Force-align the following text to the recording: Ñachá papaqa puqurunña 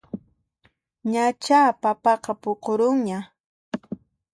Ñachá 1.11 1.61
papaqa 1.81 2.31
puqurunña 2.41 3.19